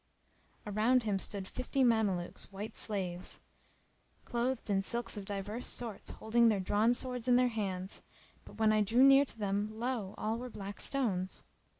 Around 0.65 1.03
him 1.03 1.19
stood 1.19 1.47
fifty 1.47 1.83
Mamelukes, 1.83 2.51
white 2.51 2.75
slaves, 2.75 3.39
clothed 4.25 4.71
in 4.71 4.81
silks 4.81 5.15
of 5.15 5.25
divers 5.25 5.67
sorts 5.67 6.09
holding 6.09 6.49
their 6.49 6.59
drawn 6.59 6.95
swords 6.95 7.27
in 7.27 7.35
their 7.35 7.49
hands; 7.49 8.01
but 8.43 8.57
when 8.57 8.73
I 8.73 8.81
drew 8.81 9.03
near 9.03 9.25
to 9.25 9.37
them 9.37 9.69
lo! 9.71 10.15
all 10.17 10.39
were 10.39 10.49
black 10.49 10.81
stones. 10.81 11.43